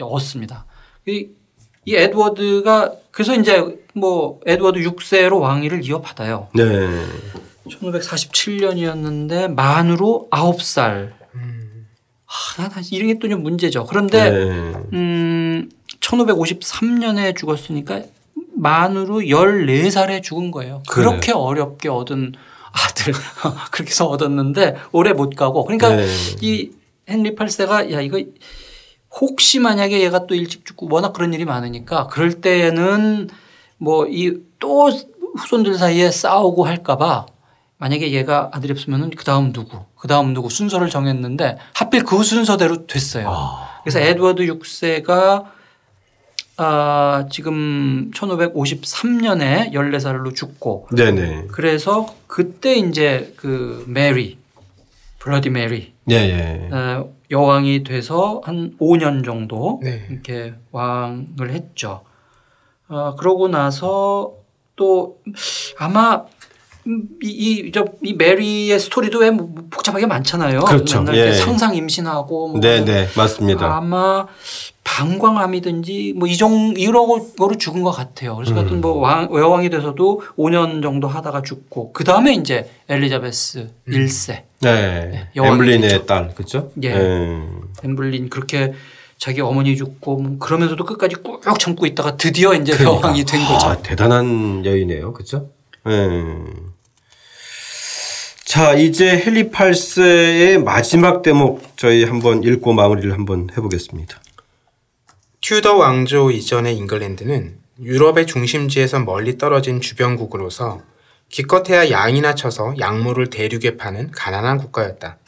[0.00, 0.66] 얻습니다.
[1.08, 1.28] 이,
[1.86, 6.48] 이 에드워드가 그래서 이제 뭐 에드워드 6세로 왕위를 이어받아요.
[6.54, 6.64] 네.
[7.68, 11.12] 1547년이었는데 만으로 9살.
[11.34, 11.86] 음.
[12.26, 13.86] 아, 이런 게 또 좀 문제죠.
[13.86, 14.38] 그런데 네.
[14.94, 18.02] 음, 1553년에 죽었으니까
[18.54, 20.82] 만으로 14살에 죽은 거예요.
[20.88, 21.32] 그렇게 네.
[21.32, 22.32] 어렵게 얻은
[22.72, 23.12] 아들
[23.70, 26.06] 그렇게 해서 얻었는데 오래 못 가고 그러니까 네.
[26.40, 26.70] 이
[27.08, 28.22] 헨리 8세가 야 이거
[29.20, 33.28] 혹시 만약에 얘가 또 일찍 죽고 워낙 그런 일이 많으니까 그럴 때는
[33.82, 34.88] 뭐 이 또
[35.36, 37.26] 후손들 사이에 싸우고 할까봐
[37.78, 42.86] 만약에 얘가 아들이 없으면 그 다음 누구 그 다음 누구 순서를 정했는데 하필 그 순서대로
[42.86, 43.28] 됐어요.
[43.28, 43.80] 아.
[43.82, 45.46] 그래서 에드워드 6세가
[46.58, 50.88] 아, 지금 1553년에 14살로 죽고.
[50.94, 51.46] 네네.
[51.50, 54.38] 그래서 그때 이제 그 메리,
[55.18, 55.92] Bloody Mary.
[56.70, 60.06] 어, 여왕이 돼서 한 5년 정도 네.
[60.10, 62.02] 이렇게 왕을 했죠.
[62.92, 64.34] 어, 그러고 나서
[64.76, 65.18] 또
[65.78, 66.24] 아마
[67.22, 70.60] 이, 이, 저, 이 메리의 스토리도 왜뭐 복잡하게 많잖아요.
[70.60, 71.04] 그렇죠.
[71.12, 71.32] 예.
[71.32, 72.48] 상상 임신하고.
[72.48, 73.08] 뭐 네네, 네.
[73.16, 73.76] 맞습니다.
[73.76, 74.26] 아마
[74.84, 77.06] 방광암이든지 뭐 이종 이런
[77.38, 78.34] 거로 죽은 것 같아요.
[78.34, 78.56] 그래서 음.
[78.56, 83.92] 같은 뭐 왕, 여왕이 돼서도 5년 정도 하다가 죽고 그 다음에 이제 엘리자베스 음.
[83.92, 84.42] 1세.
[84.60, 85.10] 네.
[85.10, 85.28] 네.
[85.36, 86.72] 엠블린의 딸, 그렇죠?
[86.82, 86.92] 예.
[86.92, 87.48] 네.
[87.84, 88.72] 엠블린 그렇게
[89.22, 93.06] 자기 어머니 죽고 뭐 그러면서도 끝까지 꾹 참고 있다가 드디어 이제 그러니까.
[93.06, 93.66] 여왕이 된 거죠.
[93.68, 95.48] 아, 대단한 여인이에요, 그렇죠?
[95.84, 95.92] 네.
[98.44, 104.20] 자, 이제 헨리 8세의 마지막 대목 저희 한번 읽고 마무리를 한번 해 보겠습니다.
[105.40, 110.82] 튜더 왕조 이전의 잉글랜드는 유럽의 중심지에서 멀리 떨어진 주변국으로서
[111.28, 115.18] 기껏해야 양이나 쳐서 약물을 대륙에 파는 가난한 국가였다.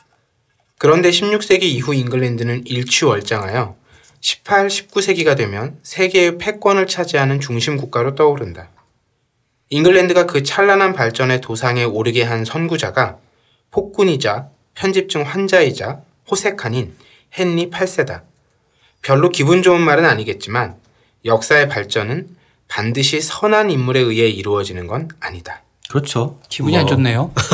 [0.78, 3.83] 그런데 16세기 이후 잉글랜드는 일취월장하여
[4.24, 8.70] 18, 19세기가 되면 세계의 패권을 차지하는 중심 국가로 떠오른다.
[9.68, 13.18] 잉글랜드가 그 찬란한 발전의 도상에 오르게 한 선구자가
[13.70, 16.94] 폭군이자 편집증 환자이자 호색한인
[17.38, 18.22] 헨리 8세다.
[19.02, 20.76] 별로 기분 좋은 말은 아니겠지만
[21.26, 22.28] 역사의 발전은
[22.66, 25.60] 반드시 선한 인물에 의해 이루어지는 건 아니다.
[25.90, 26.40] 그렇죠.
[26.48, 26.80] 기분이 뭐.
[26.80, 27.30] 안 좋네요.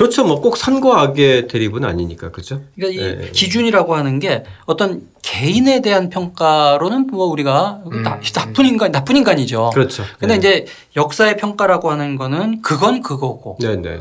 [0.00, 0.24] 그렇죠.
[0.24, 2.30] 뭐 꼭 선과 악의 대립은 아니니까.
[2.30, 2.62] 그죠?
[2.74, 3.26] 그러니까 네.
[3.26, 8.02] 이 기준이라고 하는 게 어떤 개인에 대한 평가로는 뭐 우리가 음.
[8.02, 8.18] 나,
[8.54, 9.70] 쁜 인간, 나쁜 인간이죠.
[9.74, 10.04] 그렇죠.
[10.18, 10.38] 근데 네.
[10.38, 13.58] 이제 역사의 평가라고 하는 거는 그건 그거고.
[13.60, 13.82] 네네.
[13.82, 14.00] 네.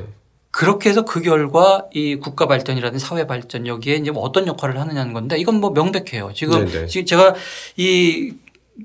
[0.51, 5.11] 그렇게 해서 그 결과 이 국가 발전이라든지 사회 발전 여기에 이제 뭐 어떤 역할을 하느냐는
[5.11, 6.31] 건데 이건 뭐 명백해요.
[6.33, 6.87] 지금 네네.
[6.87, 7.35] 지금 제가
[7.75, 8.31] 이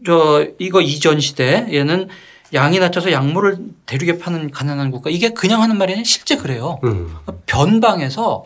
[0.04, 2.08] 저 이거 이전 시대에는
[2.54, 6.78] 양이 낮춰서 약물을 대륙에 파는 가난한 국가 이게 그냥 하는 말이 아니라 실제 그래요.
[6.84, 7.14] 음.
[7.46, 8.44] 변방에서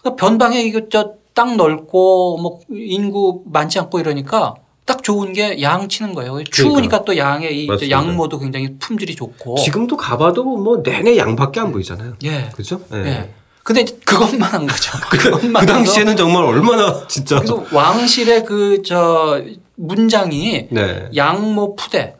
[0.00, 4.54] 그러니까 변방에 이거 저땅 넓고 뭐 인구 많지 않고 이러니까
[4.86, 6.42] 딱 좋은 게 양 치는 거예요.
[6.44, 7.04] 추우니까 그러니까.
[7.04, 7.90] 또 양의 이.
[7.90, 9.56] 양모도 굉장히 품질이 좋고.
[9.56, 12.14] 지금도 가봐도 뭐 내내 양밖에 안 보이잖아요.
[12.24, 12.50] 예.
[12.54, 12.80] 그죠?
[12.92, 12.98] 예.
[13.06, 13.30] 예.
[13.62, 14.98] 근데 그것만 한 거죠.
[15.10, 17.36] 그, 그것만 그 당시에는 정말 얼마나 진짜.
[17.36, 19.40] 그래서 왕실의 그 저
[19.76, 21.08] 문장이 네.
[21.16, 22.16] 양모 푸대,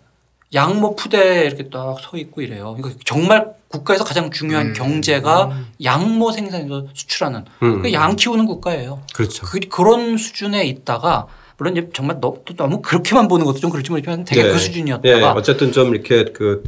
[0.55, 2.77] 양모 푸대 이렇게 딱 서 있고 이래요.
[2.79, 4.73] 이거 정말 국가에서 가장 중요한 음.
[4.73, 5.51] 경제가
[5.83, 7.83] 양모 생산에서 수출하는 음.
[7.83, 9.03] 그양 키우는 국가예요.
[9.15, 9.45] 그렇죠.
[9.47, 12.37] 그, 그런 수준에 있다가 물론 이제 정말 너,
[12.69, 14.51] 무 그렇게만 보는 것도 좀 그렇지 모르지만 되게 네.
[14.51, 15.25] 그 수준이었다가 네.
[15.25, 16.63] 어쨌든 좀 이렇게 그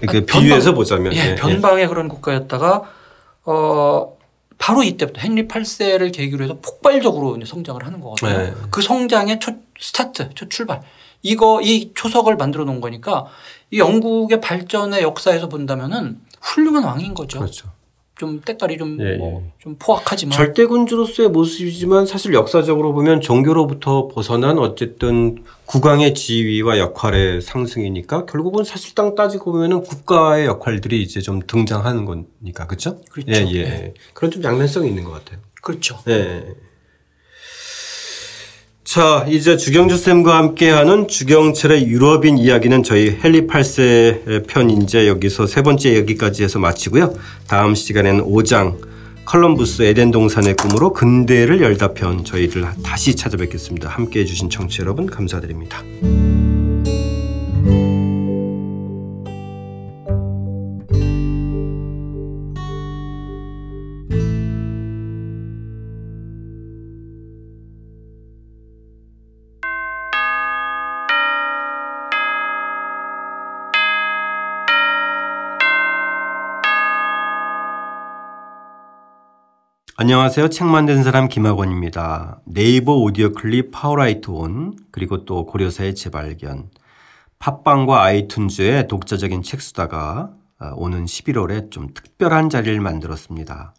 [0.00, 2.82] 이렇게 아, 비유해서 변방, 보자면 예, 예, 변방의 그런 국가였다가
[3.44, 4.16] 어
[4.58, 8.38] 바로 이때부터 헨리 8세를 계기로 해서 폭발적으로 성장을 하는 거거든요.
[8.38, 8.52] 네.
[8.70, 10.80] 그 성장의 첫 스타트, 첫 출발.
[11.24, 13.26] 이거 이 초석을 만들어 놓은 거니까
[13.72, 17.40] 이 영국의 발전의 역사에서 본다면은 훌륭한 왕인 거죠.
[17.40, 17.68] 그렇죠.
[18.16, 19.52] 좀 때깔이 좀, 예, 뭐, 예.
[19.58, 28.26] 좀 포악하지만 절대 군주로서의 모습이지만 사실 역사적으로 보면 종교로부터 벗어난 어쨌든 국왕의 지위와 역할의 상승이니까
[28.26, 33.00] 결국은 사실상 따지고 보면은 국가의 역할들이 이제 좀 등장하는 거니까 그렇죠?
[33.10, 33.32] 그렇죠.
[33.32, 33.62] 예, 예.
[33.64, 33.94] 네.
[34.12, 35.40] 그런 좀 양면성이 있는 것 같아요.
[35.60, 35.98] 그렇죠.
[36.06, 36.54] 예.
[38.84, 45.62] 자, 이제 주경주 쌤과 함께하는 주경철의 유럽인 이야기는 저희 헨리 8세 편 이제 여기서 세
[45.62, 47.14] 번째 여기까지 해서 마치고요.
[47.48, 48.76] 다음 시간에는 5장
[49.24, 53.88] 콜럼버스 에덴 동산의 꿈으로 근대를 열다 편 저희로 다시 찾아뵙겠습니다.
[53.88, 55.82] 함께 해 주신 청취 여러분 감사드립니다.
[80.04, 80.50] 안녕하세요.
[80.50, 82.42] 책 만든 사람 김학원입니다.
[82.44, 86.68] 네이버 오디오 클립 파워라이터 ON 그리고 또 고려사의 재발견
[87.38, 93.72] 팟빵과 아이튠즈의 독자적인 책 수다가 아, 오는 11월에 좀 특별한 자리를 만들었습니다.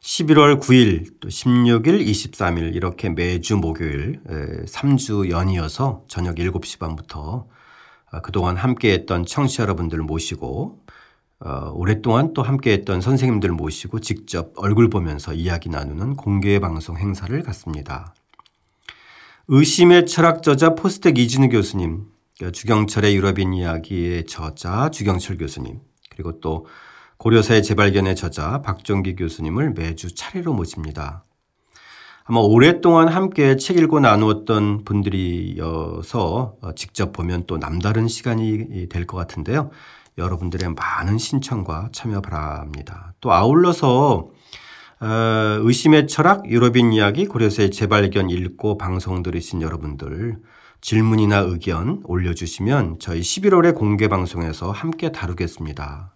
[0.00, 7.46] 11월 9일 또 16일 23일 이렇게 매주 목요일 3주 연이어서 저녁 7시 반부터
[8.10, 10.80] 아, 그동안 함께했던 청취자 여러분들 모시고
[11.44, 18.14] 어, 오랫동안 또 함께했던 선생님들 모시고 직접 얼굴 보면서 이야기 나누는 공개 방송 행사를 갖습니다.
[19.48, 22.06] 의심의 철학 저자 포스텍 이진우 교수님,
[22.38, 26.66] 그러니까 주경철의 유럽인 이야기의 저자 주경철 교수님, 그리고 또
[27.16, 31.24] 고려사의 재발견의 저자 박종기 교수님을 매주 차례로 모십니다.
[32.24, 39.70] 아마 오랫동안 함께 책 읽고 나누었던 분들이어서 직접 보면 또 남다른 시간이 될 것 같은데요.
[40.18, 43.14] 여러분들의 많은 신청과 참여 바랍니다.
[43.20, 44.28] 또 아울러서
[45.00, 45.06] 어,
[45.62, 50.36] 의심의 철학, 유럽인 이야기, 고려사의 재발견 읽고 방송 들으신 여러분들
[50.80, 56.14] 질문이나 의견 올려주시면 저희 11월에 공개 방송에서 함께 다루겠습니다.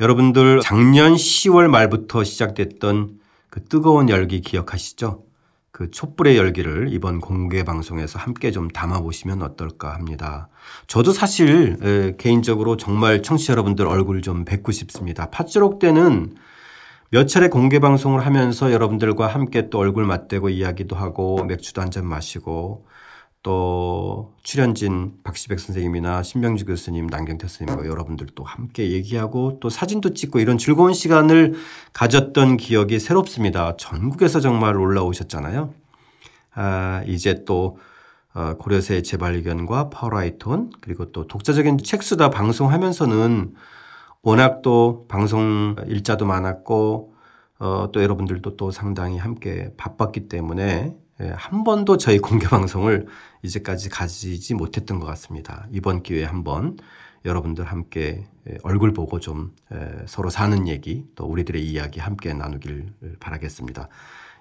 [0.00, 3.18] 여러분들 작년 10월 말부터 시작됐던
[3.50, 5.25] 그 뜨거운 열기 기억하시죠?
[5.76, 10.48] 그 촛불의 열기를 이번 공개 방송에서 함께 좀 담아보시면 어떨까 합니다.
[10.86, 15.28] 저도 사실 개인적으로 정말 청취자 여러분들 얼굴 좀 뵙고 싶습니다.
[15.28, 16.34] 팥주록 때는
[17.10, 22.06] 몇 차례 공개 방송을 하면서 여러분들과 함께 또 얼굴 맞대고 이야기도 하고 맥주도 한 잔
[22.06, 22.86] 마시고
[23.46, 30.40] 또 출연진 박시백 선생님이나 신명주 교수님, 남경태 선생님과 여러분들 또 함께 얘기하고 또 사진도 찍고
[30.40, 31.54] 이런 즐거운 시간을
[31.92, 33.76] 가졌던 기억이 새롭습니다.
[33.76, 35.72] 전국에서 정말 올라오셨잖아요.
[36.56, 37.78] 아, 이제 또
[38.34, 43.54] 어, 고려사의 재발견과 파워라이터 ON 그리고 또 독자적인 책수다 방송하면서는
[44.22, 47.14] 워낙 또 방송 일자도 많았고
[47.60, 53.06] 어, 또 여러분들도 또 상당히 함께 바빴기 때문에 예, 한 번도 저희 공개 방송을
[53.42, 55.66] 이제까지 가지지 못했던 것 같습니다.
[55.72, 56.76] 이번 기회에 한번
[57.24, 62.92] 여러분들 함께 예, 얼굴 보고 좀 예, 서로 사는 얘기 또 우리들의 이야기 함께 나누길
[63.18, 63.88] 바라겠습니다.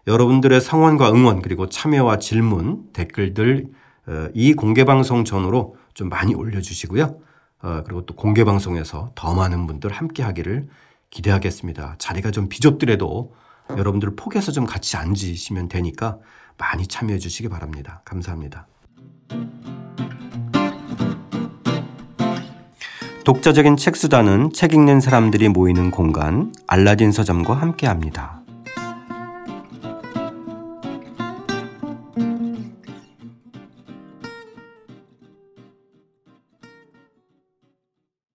[0.07, 3.67] 여러분들의 성원과 응원 그리고 참여와 질문 댓글들
[4.07, 7.19] 어, 이 공개 방송 전후로 좀 많이 올려주시고요.
[7.63, 10.67] 어, 그리고 또 공개 방송에서 더 많은 분들 함께 하기를
[11.09, 11.95] 기대하겠습니다.
[11.97, 13.33] 자리가 좀 비좁더라도
[13.71, 16.19] 여러분들 포기해서 좀 같이 앉으시면 되니까
[16.57, 18.01] 많이 참여해 주시기 바랍니다.
[18.05, 18.67] 감사합니다.
[23.25, 28.44] 독자적인 책수단은 책 읽는 사람들이 모이는 공간 알라딘 서점과 함께합니다.